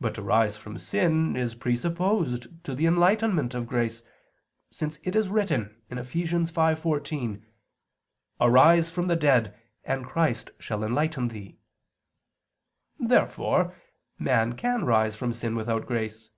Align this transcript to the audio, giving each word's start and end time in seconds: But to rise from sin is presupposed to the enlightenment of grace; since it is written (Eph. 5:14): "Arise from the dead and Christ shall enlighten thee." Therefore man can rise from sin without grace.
But 0.00 0.16
to 0.16 0.22
rise 0.22 0.56
from 0.56 0.76
sin 0.76 1.36
is 1.36 1.54
presupposed 1.54 2.48
to 2.64 2.74
the 2.74 2.84
enlightenment 2.84 3.54
of 3.54 3.68
grace; 3.68 4.02
since 4.72 4.98
it 5.04 5.14
is 5.14 5.28
written 5.28 5.72
(Eph. 5.88 6.12
5:14): 6.12 7.44
"Arise 8.40 8.90
from 8.90 9.06
the 9.06 9.14
dead 9.14 9.56
and 9.84 10.04
Christ 10.04 10.50
shall 10.58 10.82
enlighten 10.82 11.28
thee." 11.28 11.58
Therefore 12.98 13.76
man 14.18 14.54
can 14.56 14.84
rise 14.84 15.14
from 15.14 15.32
sin 15.32 15.54
without 15.54 15.86
grace. 15.86 16.30